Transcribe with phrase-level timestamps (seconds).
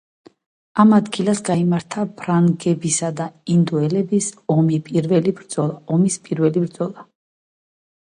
[0.83, 7.11] ამ ადგილას გაიმართა ფრანგებისა და ინდიელების ომის პირველი ბრძოლა.